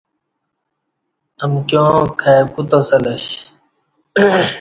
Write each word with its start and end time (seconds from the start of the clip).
امکیاں 1.43 1.91
کائی 2.19 2.41
کوتا 2.53 2.79
سلش 2.89 3.25